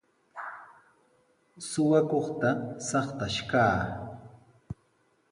[1.69, 2.49] Suqakuqta
[2.87, 3.79] saytash kaa.